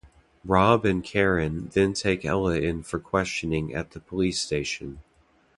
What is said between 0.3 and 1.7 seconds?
Rob and Karen